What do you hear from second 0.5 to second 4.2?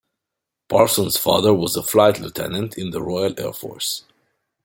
Parsons' father was a flight-lieutenant in the Royal Air Force.